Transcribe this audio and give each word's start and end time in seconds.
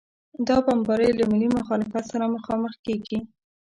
دا 0.47 0.55
بمبارۍ 0.65 1.09
له 1.19 1.23
ملي 1.31 1.49
مخالفت 1.57 2.03
سره 2.11 2.25
مخامخ 2.35 2.73
کېږي. 2.85 3.19